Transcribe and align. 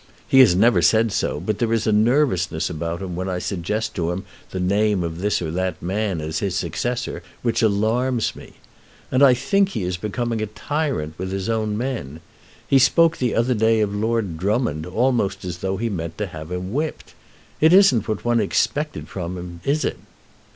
He 0.27 0.39
has 0.39 0.55
never 0.55 0.81
said 0.81 1.11
so, 1.11 1.39
but 1.39 1.59
there 1.59 1.71
is 1.71 1.85
a 1.85 1.91
nervousness 1.91 2.71
about 2.71 3.03
him 3.03 3.15
when 3.15 3.29
I 3.29 3.37
suggest 3.37 3.93
to 3.93 4.09
him 4.09 4.25
the 4.49 4.59
name 4.59 5.03
of 5.03 5.19
this 5.19 5.43
or 5.43 5.51
that 5.51 5.79
man 5.79 6.19
as 6.21 6.39
his 6.39 6.55
successor 6.55 7.21
which 7.43 7.61
alarms 7.61 8.35
me. 8.35 8.53
And 9.11 9.21
I 9.21 9.35
think 9.35 9.69
he 9.69 9.83
is 9.83 9.97
becoming 9.97 10.41
a 10.41 10.47
tyrant 10.47 11.13
with 11.19 11.31
his 11.31 11.49
own 11.49 11.77
men. 11.77 12.19
He 12.67 12.79
spoke 12.79 13.17
the 13.17 13.35
other 13.35 13.53
day 13.53 13.79
of 13.79 13.93
Lord 13.93 14.39
Drummond 14.39 14.87
almost 14.87 15.45
as 15.45 15.59
though 15.59 15.77
he 15.77 15.87
meant 15.87 16.17
to 16.17 16.25
have 16.25 16.51
him 16.51 16.73
whipped. 16.73 17.13
It 17.59 17.71
isn't 17.71 18.07
what 18.07 18.25
one 18.25 18.39
expected 18.39 19.07
from 19.07 19.37
him; 19.37 19.61
is 19.63 19.85
it?" 19.85 19.99